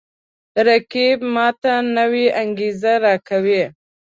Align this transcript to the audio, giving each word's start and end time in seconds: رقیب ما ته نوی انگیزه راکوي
رقیب 0.67 1.19
ما 1.33 1.47
ته 1.61 1.73
نوی 1.97 2.25
انگیزه 2.41 2.93
راکوي 3.05 3.63